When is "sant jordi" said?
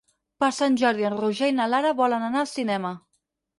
0.59-1.05